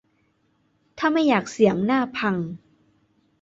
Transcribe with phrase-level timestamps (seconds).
[0.97, 2.35] ถ้าไม่อยากเสี่ยงหน้าพัง